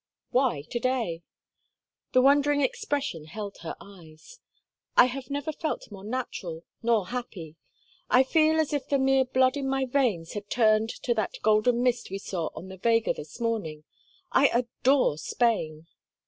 [0.31, 1.21] "Why to day?"
[2.13, 4.39] The wondering expression held her eyes.
[4.97, 7.55] "I have never felt more natural, nor happy.
[8.09, 11.83] I feel as if the mere blood in my veins had turned to that golden
[11.83, 13.83] mist we saw on the vega this morning.
[14.31, 15.85] I adore Spain!"